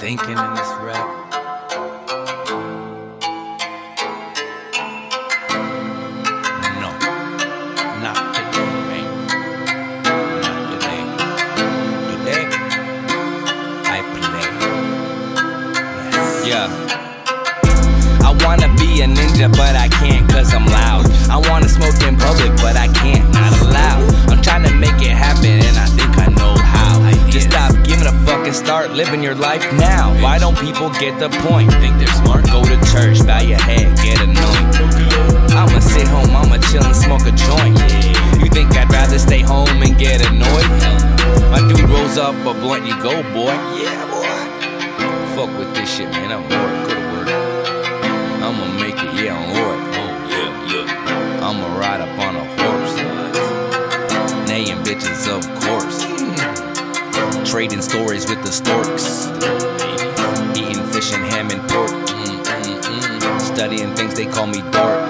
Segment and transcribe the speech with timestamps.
[0.00, 1.08] thinking in this rap.
[6.80, 6.90] No,
[8.02, 9.06] not today, man.
[10.42, 11.02] Not today.
[12.10, 12.44] Today,
[13.94, 14.78] I play.
[16.48, 16.68] Yeah.
[18.22, 21.06] I wanna be a ninja, but I can't cause I'm loud.
[21.30, 21.63] I wanna
[28.74, 30.10] start living your life now.
[30.20, 31.70] Why don't people get the point?
[31.74, 32.44] Think they're smart?
[32.50, 35.54] Go to church, bow your head, get anointed.
[35.54, 37.78] I'ma sit home, I'ma chill and smoke a joint.
[38.42, 40.68] You think I'd rather stay home and get annoyed?
[41.54, 43.54] My dude rolls up a blunt, you go, boy.
[43.78, 44.34] Yeah, boy.
[45.36, 46.32] Fuck with this shit, man.
[46.32, 47.28] I'm work, go to work.
[48.42, 51.46] I'ma make it, yeah, yeah, yeah.
[51.46, 52.94] I'ma ride up on a horse.
[54.50, 56.03] Naying bitches, of course.
[57.54, 59.30] Trading stories with the storks.
[60.58, 61.94] Eating fish and ham and pork.
[63.38, 64.58] Studying things they call me.
[64.74, 65.06] Dork.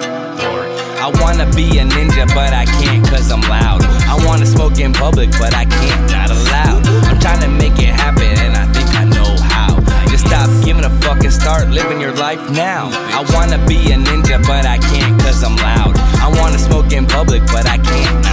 [1.01, 3.81] I wanna be a ninja, but I can't cause I'm loud.
[4.05, 6.87] I wanna smoke in public, but I can't, not allowed.
[7.09, 9.81] I'm trying to make it happen, and I think I know how.
[10.11, 12.91] Just stop giving a fuck and start living your life now.
[12.93, 15.97] I wanna be a ninja, but I can't cause I'm loud.
[16.21, 18.24] I wanna smoke in public, but I can't,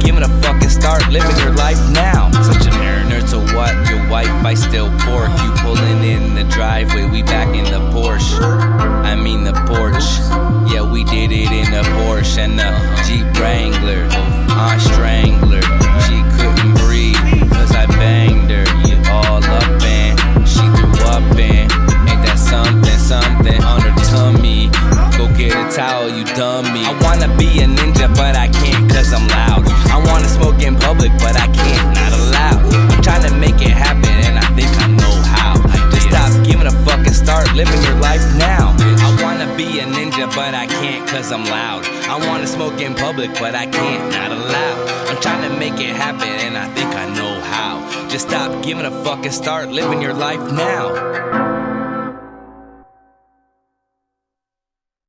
[0.00, 2.30] Stop giving a fuck and start living your life now.
[2.42, 3.74] Such a nerd, nerd to what?
[3.90, 5.28] Your wife, I still pork.
[5.42, 8.40] You pulling in the driveway, we back in the Porsche.
[9.04, 10.02] I mean the porch.
[10.72, 12.70] Yeah, we did it in the Porsche and the
[13.04, 14.08] Jeep Wrangler.
[14.56, 15.60] On Strangler.
[16.08, 18.64] She couldn't breathe, cause I banged her.
[18.88, 21.68] You all up and she threw up and
[22.08, 24.70] ain't that something, something on her tummy.
[25.18, 26.84] Go get a towel, you dummy.
[26.86, 29.49] I wanna be a ninja, but I can't cause I'm loud.
[30.60, 32.74] In public, but I can't, not allowed.
[32.92, 35.56] I'm trying to make it happen, and I think I know how.
[35.90, 38.76] Just stop giving a fuck and start living your life now.
[38.78, 41.86] I wanna be a ninja, but I can't cause I'm loud.
[41.86, 45.08] I wanna smoke in public, but I can't, not allowed.
[45.08, 48.08] I'm trying to make it happen, and I think I know how.
[48.10, 51.39] Just stop giving a fuck and start living your life now.